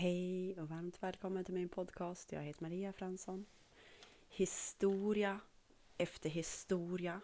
Hej 0.00 0.60
och 0.60 0.68
varmt 0.68 1.02
välkommen 1.02 1.44
till 1.44 1.54
min 1.54 1.68
podcast. 1.68 2.32
Jag 2.32 2.42
heter 2.42 2.62
Maria 2.62 2.92
Fransson. 2.92 3.46
Historia 4.28 5.40
efter 5.96 6.30
historia 6.30 7.20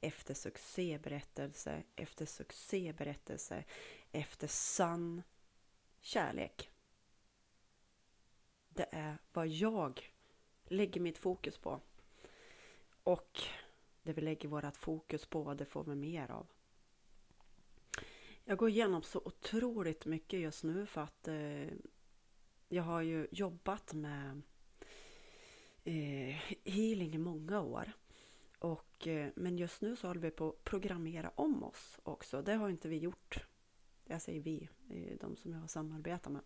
efter 0.00 0.34
succéberättelse 0.34 1.82
efter 1.96 2.26
succéberättelse 2.26 3.64
efter 4.12 4.46
sann 4.46 5.22
kärlek. 6.00 6.70
Det 8.68 8.88
är 8.90 9.18
vad 9.32 9.48
jag 9.48 10.12
lägger 10.64 11.00
mitt 11.00 11.18
fokus 11.18 11.58
på. 11.58 11.80
Och 13.02 13.40
det 14.02 14.12
vi 14.12 14.22
lägger 14.22 14.48
vårt 14.48 14.76
fokus 14.76 15.26
på, 15.26 15.54
det 15.54 15.64
får 15.64 15.84
vi 15.84 15.94
mer 15.94 16.30
av. 16.30 16.46
Jag 18.44 18.58
går 18.58 18.68
igenom 18.68 19.02
så 19.02 19.22
otroligt 19.24 20.06
mycket 20.06 20.40
just 20.40 20.64
nu 20.64 20.86
för 20.86 21.00
att 21.00 21.28
eh, 21.28 21.66
jag 22.68 22.82
har 22.82 23.02
ju 23.02 23.26
jobbat 23.30 23.94
med 23.94 24.42
eh, 25.84 26.36
healing 26.64 27.14
i 27.14 27.18
många 27.18 27.60
år. 27.60 27.92
Och, 28.58 29.06
eh, 29.06 29.30
men 29.36 29.58
just 29.58 29.80
nu 29.80 29.96
så 29.96 30.06
håller 30.06 30.20
vi 30.20 30.30
på 30.30 30.48
att 30.48 30.64
programmera 30.64 31.30
om 31.34 31.64
oss 31.64 31.98
också. 32.02 32.42
Det 32.42 32.54
har 32.54 32.68
inte 32.68 32.88
vi 32.88 32.98
gjort. 32.98 33.46
Jag 34.04 34.22
säger 34.22 34.40
vi, 34.40 34.68
de 35.20 35.36
som 35.36 35.52
jag 35.52 35.60
har 35.60 35.68
samarbetat 35.68 36.32
med. 36.32 36.42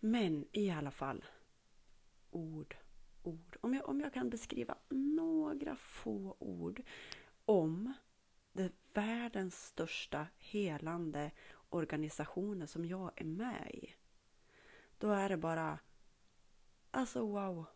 Men 0.00 0.46
i 0.52 0.70
alla 0.70 0.90
fall, 0.90 1.24
ord, 2.30 2.76
ord. 3.22 3.56
Om 3.60 3.74
jag, 3.74 3.88
om 3.88 4.00
jag 4.00 4.12
kan 4.12 4.30
beskriva 4.30 4.78
några 4.88 5.76
få 5.76 6.36
ord 6.38 6.82
om 7.44 7.92
det 8.52 8.72
världens 8.92 9.66
största 9.66 10.26
helande 10.38 11.30
organisationer 11.68 12.66
som 12.66 12.84
jag 12.84 13.10
är 13.16 13.24
med 13.24 13.70
i. 13.74 13.94
Då 14.98 15.10
är 15.10 15.28
det 15.28 15.36
bara, 15.36 15.78
alltså 16.90 17.26
wow. 17.26 17.66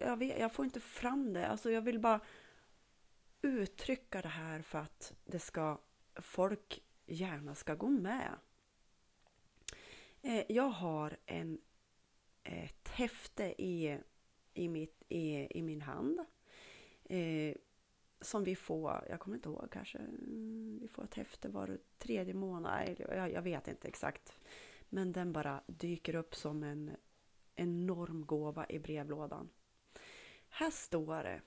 Jag, 0.00 0.16
vet, 0.16 0.38
jag 0.38 0.52
får 0.52 0.64
inte 0.64 0.80
fram 0.80 1.32
det. 1.32 1.46
Alltså 1.46 1.70
jag 1.70 1.82
vill 1.82 1.98
bara 1.98 2.20
uttrycka 3.42 4.22
det 4.22 4.28
här 4.28 4.62
för 4.62 4.78
att 4.78 5.14
det 5.24 5.38
ska, 5.38 5.78
folk 6.14 6.82
gärna 7.06 7.54
ska 7.54 7.74
gå 7.74 7.88
med. 7.88 8.34
Eh, 10.22 10.44
jag 10.48 10.68
har 10.68 11.16
en, 11.26 11.60
ett 12.42 12.88
häfte 12.88 13.62
i, 13.62 13.98
i, 14.54 14.68
mitt, 14.68 15.02
i, 15.08 15.58
i 15.58 15.62
min 15.62 15.82
hand. 15.82 16.20
Eh, 17.04 17.54
som 18.20 18.44
vi 18.44 18.56
får, 18.56 19.06
jag 19.08 19.20
kommer 19.20 19.36
inte 19.36 19.48
ihåg 19.48 19.68
kanske, 19.72 19.98
mm, 19.98 20.78
vi 20.82 20.88
får 20.88 21.04
ett 21.04 21.14
häfte 21.14 21.48
var 21.48 21.78
tredje 21.98 22.34
månad, 22.34 22.96
jag, 22.98 23.32
jag 23.32 23.42
vet 23.42 23.68
inte 23.68 23.88
exakt. 23.88 24.38
Men 24.90 25.12
den 25.12 25.32
bara 25.32 25.62
dyker 25.66 26.14
upp 26.14 26.34
som 26.34 26.62
en 26.62 26.96
enorm 27.54 28.26
gåva 28.26 28.66
i 28.68 28.78
brevlådan. 28.78 29.50
Här 30.48 30.70
står 30.70 31.22
det 31.22 31.42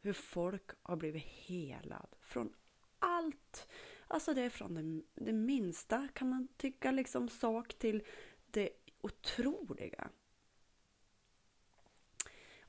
hur 0.00 0.12
folk 0.12 0.70
har 0.82 0.96
blivit 0.96 1.24
helad 1.24 2.16
från 2.20 2.54
allt. 2.98 3.68
Alltså 4.08 4.34
det 4.34 4.42
är 4.42 4.50
från 4.50 4.74
det, 4.74 5.02
det 5.24 5.32
minsta 5.32 6.08
kan 6.14 6.28
man 6.28 6.48
tycka 6.56 6.90
liksom 6.90 7.28
sak 7.28 7.74
till 7.74 8.02
det 8.46 8.70
otroliga. 9.00 10.10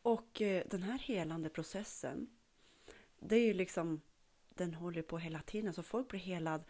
Och 0.01 0.41
eh, 0.41 0.63
den 0.67 0.83
här 0.83 0.99
helande 0.99 1.49
processen, 1.49 2.29
det 3.19 3.35
är 3.35 3.45
ju 3.45 3.53
liksom, 3.53 4.01
den 4.49 4.73
håller 4.73 5.01
på 5.01 5.17
hela 5.17 5.41
tiden. 5.41 5.73
Så 5.73 5.83
folk 5.83 6.07
blir 6.07 6.19
helad 6.19 6.63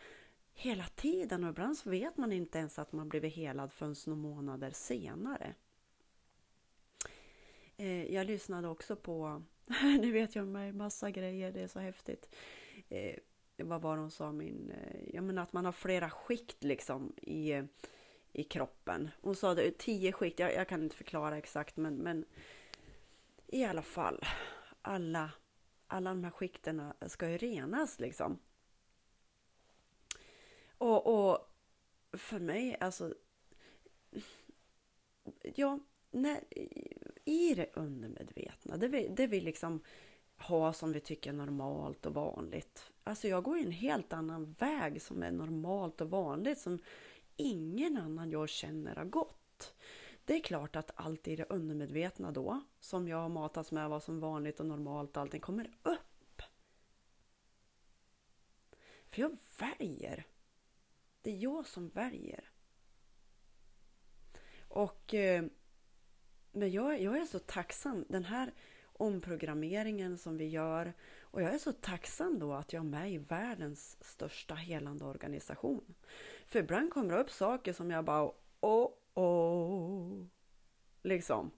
hela 0.62 0.86
tiden 0.96 1.44
och 1.44 1.50
ibland 1.50 1.78
så 1.78 1.90
vet 1.90 2.18
man 2.18 2.32
inte 2.32 2.58
ens 2.60 2.80
att 2.80 2.92
man 2.92 3.10
blivit 3.10 3.34
helad 3.34 3.72
förrän 3.72 3.96
några 4.08 4.20
månader 4.20 4.72
senare. 4.72 5.56
Eh, 7.78 8.14
jag 8.14 8.28
lyssnade 8.28 8.68
också 8.68 8.96
på, 8.96 9.44
nu 9.84 10.12
vet 10.12 10.36
jag 10.36 10.48
mig 10.48 10.72
massa 10.74 11.12
grejer, 11.12 11.52
det 11.52 11.62
är 11.62 11.68
så 11.68 11.80
häftigt. 11.80 12.36
Eh, 12.90 13.16
vad 13.58 13.82
var 13.82 13.96
det 13.96 14.02
hon 14.02 14.12
sa, 14.12 14.32
min, 14.32 14.72
eh, 14.72 15.16
jag 15.16 15.24
menar 15.24 15.44
att 15.44 15.54
man 15.54 15.66
har 15.66 15.72
flera 15.72 16.10
skikt 16.10 16.64
liksom 16.64 17.14
i, 17.22 17.64
i 18.32 18.44
kroppen. 18.44 19.10
Hon 19.22 19.36
sa 19.36 19.56
det, 19.56 19.78
tio 19.78 20.12
skikt, 20.12 20.40
jag, 20.40 20.54
jag 20.54 20.68
kan 20.68 20.84
inte 20.84 20.96
förklara 20.96 21.38
exakt 21.38 21.78
men, 21.78 21.96
men 21.96 22.26
i 23.48 23.66
alla 23.66 23.82
fall, 23.82 24.20
alla, 24.82 25.32
alla 25.88 26.10
de 26.10 26.24
här 26.24 26.32
skikterna 26.32 26.96
ska 27.08 27.30
ju 27.30 27.38
renas 27.38 28.00
liksom. 28.00 28.40
Och, 30.82 31.08
och 31.08 31.40
för 32.12 32.40
mig, 32.40 32.78
alltså... 32.80 33.14
Ja, 35.56 35.80
när, 36.12 36.40
i 37.26 37.54
det 37.56 37.70
undermedvetna, 37.74 38.78
det 38.78 38.88
vi, 38.88 39.08
det 39.08 39.28
vi 39.28 39.42
liksom 39.42 39.84
har 40.36 40.74
som 40.74 40.92
vi 40.92 41.00
tycker 41.00 41.30
är 41.30 41.34
normalt 41.34 42.06
och 42.06 42.14
vanligt. 42.14 42.92
Alltså 43.04 43.28
jag 43.28 43.44
går 43.44 43.58
en 43.58 43.72
helt 43.72 44.14
annan 44.14 44.56
väg 44.60 45.02
som 45.02 45.24
är 45.24 45.32
normalt 45.32 46.02
och 46.02 46.10
vanligt 46.10 46.60
som 46.60 46.80
ingen 47.36 47.98
annan 47.98 48.32
jag 48.32 48.50
känner 48.50 48.96
har 48.96 49.06
gått. 49.06 49.74
Det 50.26 50.36
är 50.36 50.42
klart 50.42 50.76
att 50.76 50.92
allt 50.96 51.28
i 51.28 51.36
det 51.36 51.46
undermedvetna 51.50 52.32
då, 52.32 52.62
som 52.80 53.08
jag 53.08 53.18
har 53.18 53.30
matats 53.30 53.72
med 53.72 53.90
vad 53.90 54.04
som 54.04 54.20
vanligt 54.20 54.60
och 54.60 54.66
normalt, 54.66 55.18
allting 55.18 55.42
kommer 55.42 55.72
upp. 55.84 56.42
För 59.10 59.22
jag 59.22 59.38
väljer 59.60 60.26
det 61.22 61.32
är 61.32 61.38
jag 61.38 61.68
som 61.68 61.90
väljer. 61.90 62.50
Och 64.68 65.14
eh, 65.14 65.46
men 66.52 66.72
jag, 66.72 67.02
jag 67.02 67.18
är 67.18 67.26
så 67.26 67.40
tacksam. 67.40 68.06
Den 68.10 68.24
här 68.24 68.54
omprogrammeringen 68.84 70.18
som 70.18 70.38
vi 70.38 70.48
gör. 70.48 70.94
Och 71.22 71.42
jag 71.42 71.54
är 71.54 71.58
så 71.58 71.74
tacksam 71.74 72.40
då 72.40 72.54
att 72.54 72.74
jag 72.74 72.80
är 72.80 72.90
med 72.90 73.12
i 73.12 73.18
världens 73.18 73.98
största 74.04 74.56
helande 74.56 75.06
organisation. 75.06 75.96
För 76.46 76.60
ibland 76.60 76.94
kommer 76.94 77.14
det 77.14 77.22
upp 77.22 77.32
saker 77.32 77.74
som 77.74 77.92
jag 77.92 78.06
bara 78.06 78.32
åh, 78.60 78.90
åh. 79.14 80.26
Liksom. 81.02 81.52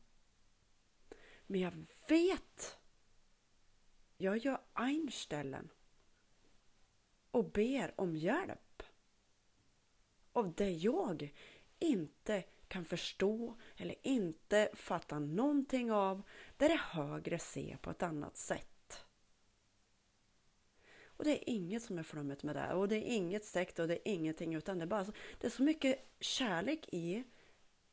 Men 1.47 1.62
jag 1.62 1.85
vet. 2.07 2.78
Jag 4.18 4.38
gör 4.38 4.62
Einstellen 4.73 5.69
Och 7.31 7.52
ber 7.52 7.94
om 8.02 8.16
hjälp 8.16 8.62
av 10.34 10.54
det 10.54 10.72
jag 10.72 11.34
inte 11.80 12.44
kan 12.68 12.86
förstå 12.86 13.56
eller 13.78 13.96
inte 14.02 14.70
fatta 14.74 15.20
någonting 15.20 15.92
av, 15.92 16.22
där 16.58 16.70
det 16.70 16.80
högre 16.80 17.40
ser 17.40 17.78
på 17.78 17.90
ett 17.90 18.04
annat 18.04 18.38
sätt. 18.38 19.06
Och 21.04 21.24
det 21.24 21.32
är 21.32 21.50
inget 21.50 21.84
som 21.84 21.98
är 21.98 22.04
flummigt 22.04 22.44
med 22.44 22.56
det 22.56 22.74
och 22.74 22.88
det 22.88 22.96
är 22.96 23.16
inget 23.16 23.46
sekt 23.46 23.80
och 23.80 23.88
det 23.88 23.94
är 23.94 24.14
ingenting 24.14 24.56
utan 24.56 24.80
det 24.80 24.86
är 24.86 24.88
bara 24.88 25.06
så, 25.06 25.12
det 25.40 25.48
är 25.48 25.52
så 25.52 25.64
mycket 25.64 26.08
kärlek 26.20 26.90
i 26.92 27.24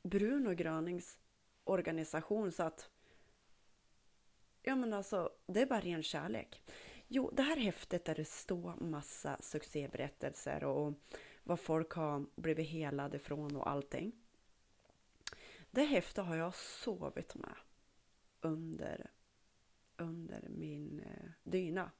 Bruno 0.02 0.54
Grönings 0.54 1.18
organisation 1.64 2.52
så 2.52 2.62
att 2.62 2.90
ja 4.62 4.76
men 4.76 4.92
alltså 4.92 5.30
det 5.46 5.60
är 5.60 5.66
bara 5.66 5.80
ren 5.80 6.02
kärlek. 6.02 6.62
Jo, 7.08 7.30
det 7.32 7.42
här 7.42 7.56
häftet 7.56 8.04
där 8.04 8.14
det 8.14 8.28
står 8.28 8.74
massa 8.80 9.36
succéberättelser 9.40 10.64
och 10.64 10.94
vad 11.42 11.60
folk 11.60 11.92
har 11.92 12.26
blivit 12.36 12.68
helade 12.68 13.18
från 13.18 13.56
och 13.56 13.70
allting. 13.70 14.12
Det 15.70 15.82
häftet 15.82 16.24
har 16.24 16.36
jag 16.36 16.54
sovit 16.54 17.34
med 17.34 17.54
under, 18.40 19.10
under 19.96 20.48
min 20.48 21.00
eh, 21.00 21.30
dyna. 21.42 21.90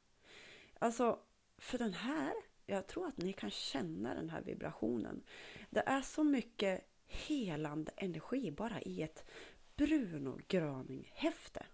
Alltså, 0.78 1.18
för 1.58 1.78
den 1.78 1.92
här, 1.92 2.32
jag 2.66 2.86
tror 2.86 3.06
att 3.06 3.16
ni 3.16 3.32
kan 3.32 3.50
känna 3.50 4.14
den 4.14 4.30
här 4.30 4.42
vibrationen. 4.42 5.22
Det 5.70 5.82
är 5.86 6.02
så 6.02 6.24
mycket 6.24 6.86
helande 7.06 7.92
energi 7.96 8.50
bara 8.50 8.80
i 8.80 9.02
ett 9.02 9.24
Bruno 9.76 10.40
Gröning-häfte. 10.48 11.66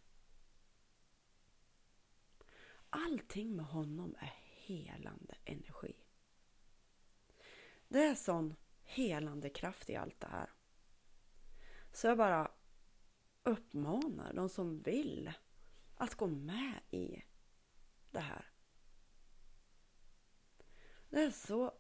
Allting 2.91 3.57
med 3.57 3.67
honom 3.67 4.17
är 4.19 4.35
helande 4.67 5.35
energi. 5.45 6.06
Det 7.89 8.05
är 8.05 8.15
sån 8.15 8.55
helande 8.83 9.51
kraft 9.51 9.91
i 9.91 9.97
allt 9.97 10.21
det 10.21 10.29
här. 10.29 10.51
Så 11.93 12.07
jag 12.07 12.19
bara 12.19 12.51
uppmanar 13.43 14.33
de 14.33 14.49
som 14.49 14.83
vill 14.83 15.33
att 15.95 16.15
gå 16.15 16.27
med 16.27 16.81
i 16.91 17.23
det 18.11 18.21
här. 18.21 18.51
Det 21.09 21.23
är 21.23 21.31
så 21.31 21.73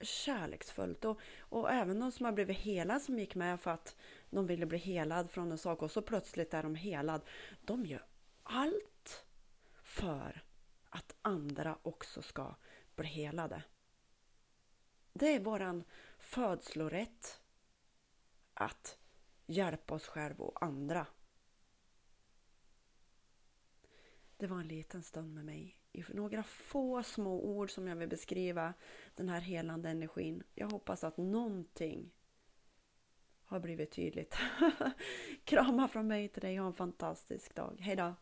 kärleksfullt 0.00 1.04
och, 1.04 1.20
och 1.38 1.72
även 1.72 2.00
de 2.00 2.12
som 2.12 2.24
har 2.24 2.32
blivit 2.32 2.58
helade 2.58 3.00
som 3.00 3.18
gick 3.18 3.34
med 3.34 3.60
för 3.60 3.70
att 3.70 3.96
de 4.30 4.46
ville 4.46 4.66
bli 4.66 4.78
helad 4.78 5.30
från 5.30 5.52
en 5.52 5.58
sak 5.58 5.82
och 5.82 5.90
så 5.90 6.02
plötsligt 6.02 6.54
är 6.54 6.62
de 6.62 6.74
helad. 6.74 7.20
De 7.64 7.86
gör 7.86 8.06
allt 8.42 9.26
för 9.82 10.44
att 10.90 11.14
andra 11.22 11.78
också 11.82 12.22
ska 12.22 12.54
bli 12.94 13.06
helade. 13.06 13.62
Det 15.16 15.34
är 15.34 15.40
våran 15.40 15.84
födslorätt 16.18 17.40
att 18.54 18.98
hjälpa 19.46 19.94
oss 19.94 20.06
själva 20.06 20.44
och 20.44 20.62
andra. 20.62 21.06
Det 24.36 24.46
var 24.46 24.60
en 24.60 24.68
liten 24.68 25.02
stund 25.02 25.34
med 25.34 25.44
mig 25.44 25.80
i 25.92 26.04
några 26.08 26.42
få 26.42 27.02
små 27.02 27.40
ord 27.40 27.70
som 27.70 27.88
jag 27.88 27.96
vill 27.96 28.08
beskriva 28.08 28.74
den 29.14 29.28
här 29.28 29.40
helande 29.40 29.88
energin. 29.88 30.42
Jag 30.54 30.70
hoppas 30.70 31.04
att 31.04 31.16
någonting 31.16 32.10
har 33.44 33.60
blivit 33.60 33.92
tydligt. 33.92 34.36
Kramar 35.44 35.88
från 35.88 36.06
mig 36.06 36.28
till 36.28 36.42
dig. 36.42 36.56
Ha 36.56 36.66
en 36.66 36.72
fantastisk 36.72 37.54
dag. 37.54 37.80
Hejdå! 37.80 38.14